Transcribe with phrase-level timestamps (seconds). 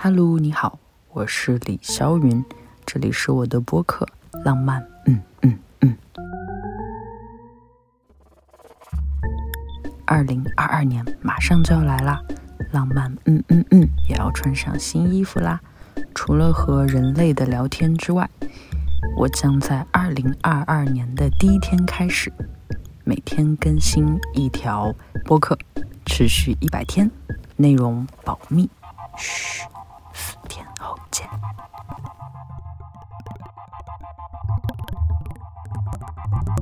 [0.00, 0.78] Hello，你好，
[1.12, 2.44] 我是李霄云，
[2.86, 4.06] 这里是我的播客
[4.44, 4.80] 《浪漫》。
[5.06, 5.96] 嗯嗯嗯。
[10.06, 12.22] 二零二二年马上就要来啦，
[12.70, 13.12] 浪漫。
[13.24, 15.60] 嗯嗯嗯，也要穿上新衣服啦。
[16.14, 18.30] 除了和人类的聊天之外，
[19.16, 22.32] 我将在二零二二年的第一天开始，
[23.02, 24.94] 每天更新一条
[25.24, 25.58] 播客，
[26.06, 27.10] 持续一百天，
[27.56, 28.70] 内容保密。
[29.16, 29.64] 嘘。
[36.16, 36.57] Bye-bye.